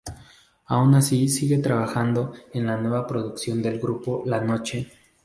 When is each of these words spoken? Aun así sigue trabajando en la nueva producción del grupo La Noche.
Aun 0.65 0.95
así 0.95 1.29
sigue 1.29 1.59
trabajando 1.59 2.33
en 2.55 2.65
la 2.65 2.75
nueva 2.75 3.05
producción 3.05 3.61
del 3.61 3.79
grupo 3.79 4.23
La 4.25 4.41
Noche. 4.41 4.89